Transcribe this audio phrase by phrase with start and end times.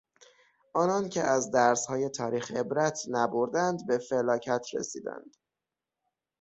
[0.73, 5.35] آنان که از درسهای تاریخ عبرت نبردند به فلاکت رسیدند.